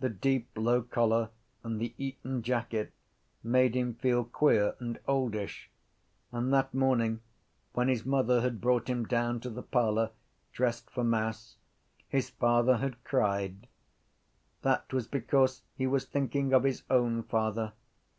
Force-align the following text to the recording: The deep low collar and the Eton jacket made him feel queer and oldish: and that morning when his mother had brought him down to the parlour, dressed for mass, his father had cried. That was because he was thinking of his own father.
The 0.00 0.08
deep 0.08 0.48
low 0.56 0.80
collar 0.80 1.28
and 1.62 1.78
the 1.78 1.92
Eton 1.98 2.40
jacket 2.42 2.90
made 3.42 3.74
him 3.76 3.92
feel 3.92 4.24
queer 4.24 4.76
and 4.80 4.98
oldish: 5.06 5.68
and 6.32 6.50
that 6.54 6.72
morning 6.72 7.20
when 7.74 7.88
his 7.88 8.06
mother 8.06 8.40
had 8.40 8.62
brought 8.62 8.88
him 8.88 9.04
down 9.04 9.40
to 9.40 9.50
the 9.50 9.62
parlour, 9.62 10.12
dressed 10.54 10.88
for 10.88 11.04
mass, 11.04 11.56
his 12.08 12.30
father 12.30 12.78
had 12.78 13.04
cried. 13.04 13.68
That 14.62 14.90
was 14.90 15.06
because 15.06 15.64
he 15.76 15.86
was 15.86 16.06
thinking 16.06 16.54
of 16.54 16.64
his 16.64 16.84
own 16.88 17.22
father. 17.22 17.74